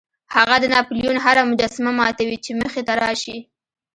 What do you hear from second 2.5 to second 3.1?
مخې ته